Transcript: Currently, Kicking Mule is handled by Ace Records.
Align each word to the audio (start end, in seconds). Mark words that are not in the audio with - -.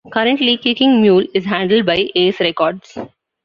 Currently, 0.11 0.57
Kicking 0.57 0.99
Mule 1.03 1.27
is 1.35 1.45
handled 1.45 1.85
by 1.85 2.09
Ace 2.15 2.39
Records. 2.39 2.97